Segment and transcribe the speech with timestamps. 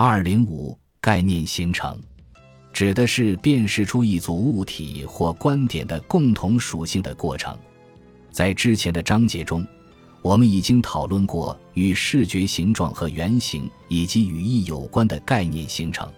[0.00, 2.00] 二零五概念形成，
[2.72, 7.58] 指的是辨识出一组物体或观点的共同属性的过程。
[8.30, 9.66] 在之前的章节中，
[10.22, 16.08] 我们已经讨论过与视觉形状和原型以及语义有关的概念形成。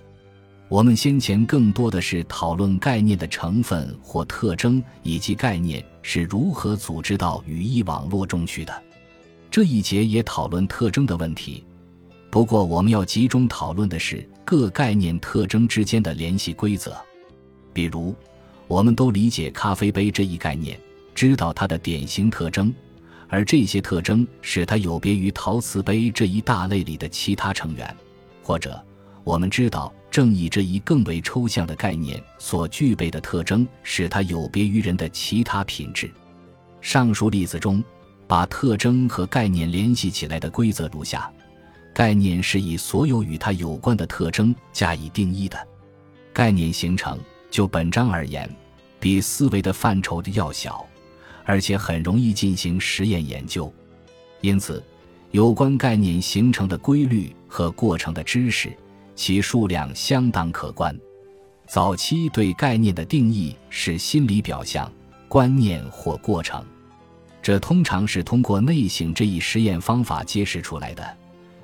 [0.69, 8.83] 我们先前更多的是讨论概念的成分或特征，以及概念是如何组织到语义网络中去的。
[9.51, 11.65] 这一节也讨论特征的问题。
[12.31, 16.97] 不过，我们要集中讨论的是各概念特征之间的联系规则。
[17.73, 18.15] 比如，
[18.69, 20.79] 我们都理解咖啡杯这一概念，
[21.13, 22.73] 知道它的典型特征，
[23.29, 27.97] 而这些特征使它有别于陶瓷杯这一大类里的其他成员。
[28.45, 28.81] 或者，
[29.25, 36.09] 我们知道正义这一更为抽象的概念所具备的特征，使它有别于人的其他品质。
[36.81, 37.83] 上述例子中，
[38.29, 41.29] 把特征和概念联系起来的规则如下。
[41.93, 45.69] 概念是以所有与它有关的特征加以定义的。
[46.33, 47.19] 概念形成
[47.51, 48.49] 就本章而言，
[48.99, 50.87] 比思维的范畴的要小，
[51.45, 53.73] 而且很容易进行实验研究。
[54.41, 54.83] 因此，
[55.33, 58.73] 有关概念形成的规律和过程的知识，
[59.15, 60.97] 其数量相当可观。
[61.67, 64.91] 早期对概念的定义是心理表象、
[65.29, 66.65] 观念或过程，
[67.43, 71.17] 这通常是通过内省这一实验方法揭示出来的。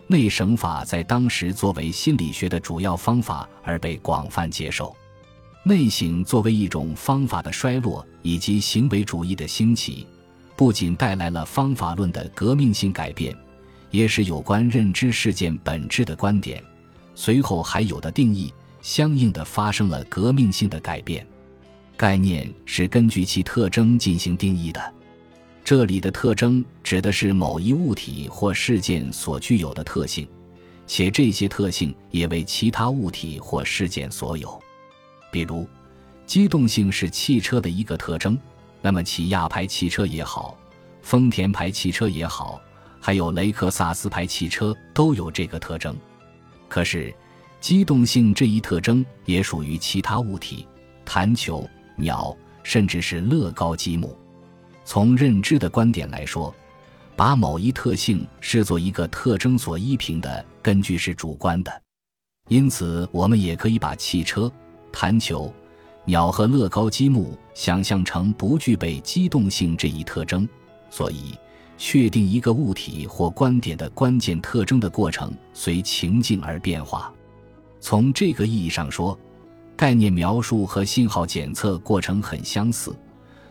[0.09, 4.95] 内省法在当时作为心理学的主要方法而被广泛接受。
[5.65, 10.07] 内省作为一种方法的衰落以及行为主义的兴起，
[10.55, 13.37] 不仅带来了方法论的革命性改变，
[13.91, 16.63] 也使有关认知事件本质的观点，
[17.17, 21.27] 随后还有的定义相应的发生了革命性的改变。
[21.97, 24.95] 概念是根据其特征进行定义的。
[25.67, 30.25] 这里的特征指的是某一物体或事件所具有的特性，
[30.87, 34.63] 且这些特性也为其他物体或事件所有。
[35.29, 35.69] 比如，
[36.25, 38.39] 机动性是汽车的一个特征，
[38.81, 40.57] 那么起亚牌汽车也好，
[41.03, 42.61] 丰田牌汽车也好，
[43.01, 45.97] 还有雷克萨斯牌汽车都有这个特征。
[46.69, 47.13] 可是，
[47.61, 50.65] 机动性这一特征也属于其他物体，
[51.05, 54.17] 弹球、鸟，甚至是乐高积木。
[54.87, 56.55] 从认知的观点来说，
[57.17, 61.83] 把某一特性视作一个特征所依凭的根据是主观的，
[62.49, 64.51] 因此我们也可以把汽车、
[64.93, 65.53] 弹球、
[66.05, 70.49] 鸟和乐高积木想象成不具备机动性这一特征。
[70.89, 71.37] 所以，
[71.77, 77.13] 确定一个物体或观点的关键特征的过程随情境而变化。
[77.81, 79.19] 从这个意义上说，
[79.77, 82.95] 概念描述和信号检测过程很相似。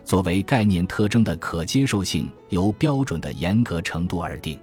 [0.06, 4.58] 作为概念特征的可接受性由标准的严格程度而定。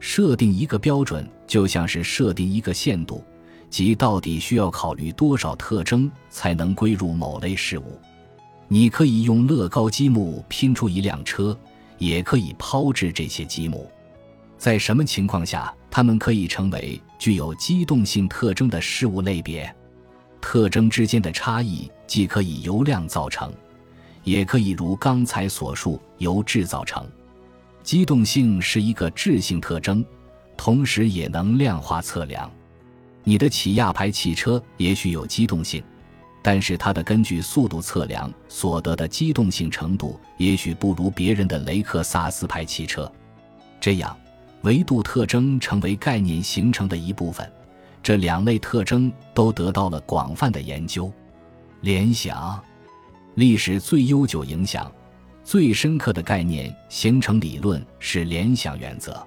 [0.00, 3.24] 设定一个标准就像是设定一个限度，
[3.70, 7.98] 即到底需要考虑多少特征才能归入某类事物。
[8.66, 11.56] 你可以用乐高积木拼出一辆车，
[11.96, 13.88] 也可以抛掷这些积木。
[14.58, 19.72] 在什么情况下，它们可以成为具有机动性特征的事物类别？
[20.40, 23.52] 特征之间的差异既可以由量造成。
[24.24, 27.06] 也可以如刚才所述，由质造成。
[27.82, 30.04] 机动性是一个质性特征，
[30.56, 32.50] 同时也能量化测量。
[33.22, 35.82] 你的起亚牌汽车也许有机动性，
[36.42, 43.10] 但是它的根据速度测量所得的机动性程度，也许不如别人的雷克萨斯牌汽车。
[43.80, 44.16] 这样，
[44.62, 47.50] 维度特征成为概念形成的一部分。
[48.02, 51.12] 这两类特征都得到了广泛的研究。
[51.82, 52.62] 联想。
[53.34, 54.90] 历史最悠久、影响
[55.42, 59.26] 最深刻的概念形成理论是联想原则。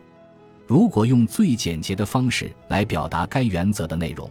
[0.66, 4.30] 如果用最简洁的方式来表达该原则的内容，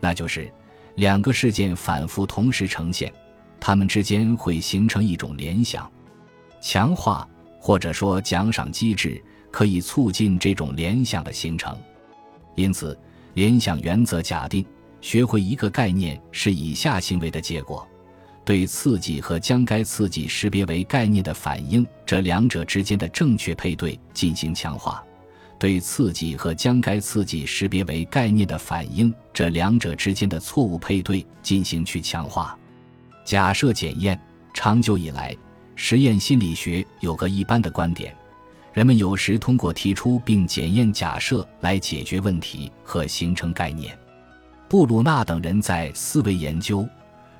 [0.00, 0.52] 那就是
[0.94, 3.12] 两个事件反复同时呈现，
[3.58, 5.90] 它们之间会形成一种联想。
[6.60, 7.28] 强化
[7.60, 11.76] 或者说奖赏机制可以促进这种联想的形成。
[12.54, 12.98] 因此，
[13.34, 14.64] 联想原则假定
[15.00, 17.86] 学会一个概念是以下行为的结果。
[18.46, 25.02] 对刺激和将该刺激识别为概念的反应，这两者之间的正确配对进行强化；
[25.58, 32.56] 对刺激和将该刺激识别为概念的反应，这两者之间的错误配对进行去强化。
[33.24, 34.16] 假设检验，
[34.54, 35.34] 长久以来，
[35.74, 38.14] 实验心理学有个一般的观点：
[38.72, 43.98] 人们有时通过提出并检验假设来解决问题和形成概念。
[44.68, 46.88] 布鲁纳等人在思维研究。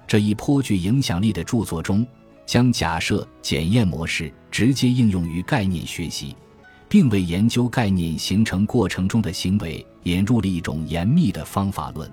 [0.07, 2.07] 这一颇具影响力的著作中，
[2.45, 6.37] 将假设检验模式直接应用于概念学习，
[6.89, 12.11] 并为研究概念形成过程中的行为引入了一种严密的方法论。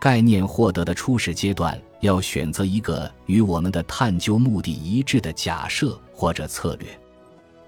[0.00, 6.88] 概念获得的初始阶段，要选择一个与我们的探究目的一致的假设或者策略。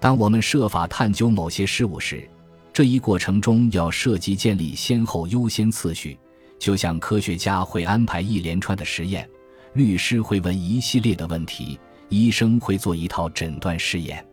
[0.01, 2.29] 当我们设法探究某些事物时，
[2.73, 6.19] 这一过程中要涉及建立先后优先次序，
[6.59, 9.27] 就像科学家会安排一连串的实验，
[9.75, 11.77] 律师会问一系列的问题，
[12.07, 14.25] 医生会做一套诊断试验。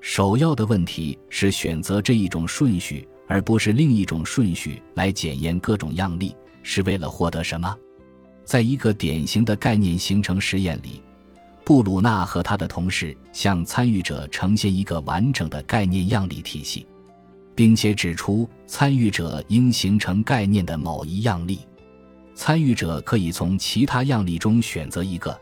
[0.00, 6.34] 首要的问题是选择这一种顺序，而不是另一种顺序来检验各种样例。
[6.64, 7.76] 是为了获得什么？
[8.44, 11.00] 在一个典型的概念形成实验里，
[11.64, 16.86] 布鲁纳和他的同事向参与者呈现一个完整的概念样例体系，
[17.54, 21.60] 并且指出参与者应形成概念的某一样例。
[22.44, 25.40] 参与者可以从其他样例中选择一个，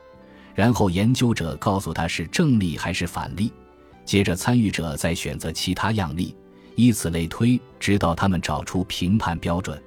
[0.55, 3.51] 然后研究者告诉他是正例还是反例。
[4.05, 6.37] 接着，参与者再选择其他样例，
[6.77, 9.83] 以此类推，直到他们找出评判标准。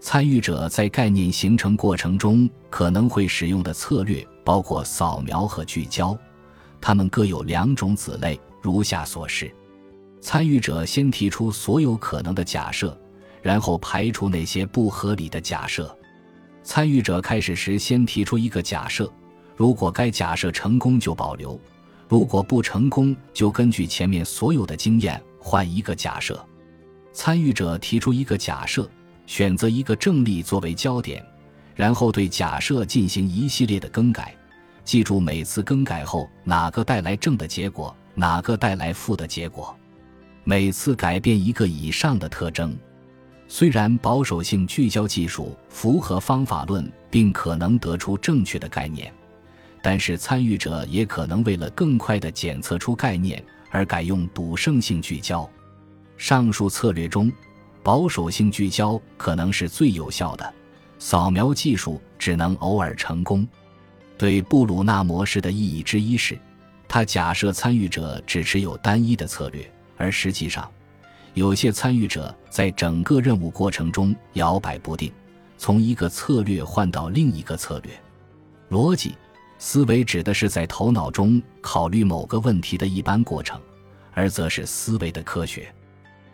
[0.00, 6.18] 参与者在概念形成过程中可能会使用的策略包括扫描和聚焦，
[6.80, 9.54] 它们各有两种子类，如下所示：
[10.20, 13.00] 参与者先提出所有可能的假设，
[13.40, 15.96] 然后排除那些不合理的假设。
[16.62, 19.12] 参与者开始时先提出一个假设，
[19.56, 21.60] 如果该假设成功就保留，
[22.08, 26.44] 如果不成功就根据前面所有的经验换一个假设。
[27.12, 28.88] 参与者提出一个假设。
[29.26, 31.24] 选择一个正例作为焦点，
[31.76, 34.34] 然后对假设进行一系列的更改。
[34.84, 39.72] 记住每次更改后哪个带来正的结果，哪个带来负的结果。
[40.42, 42.76] 每次改变一个以上的特征。
[43.52, 49.12] 虽然保守性聚焦技术符合方法论，并可能得出正确的概念，
[49.82, 55.50] 但是参与者也可能为了更快地检测出概念而改用赌胜性聚焦。
[56.16, 57.30] 上述策略中。
[57.82, 60.54] 保守性聚焦可能是最有效的，
[60.98, 63.48] 扫描技术只能偶尔成功。
[64.18, 66.38] 对布鲁纳模式的意义之一是，
[66.86, 70.70] 他假设参与者只持有单一的策略，而实际上，
[71.34, 75.12] 有些参与者在整个任务过程中摇摆不定，
[75.56, 77.92] 从一个策略换到另一个策略。
[78.70, 79.14] 逻辑
[79.58, 83.60] 思维指的是在头脑中考虑某个问题的一般过程，
[84.12, 85.72] 而则是思维的科学。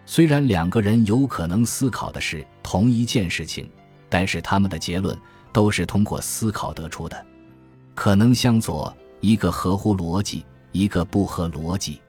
[0.05, 3.69] 虽然两个人有可能思考的是同一件事情，
[4.09, 5.17] 但是他们的结论
[5.53, 7.27] 都是通过思考得出的，
[7.95, 12.01] 可能相左，一个合乎逻辑，一个不合逻辑。